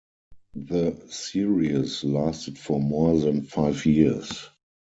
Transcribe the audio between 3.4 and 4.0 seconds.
five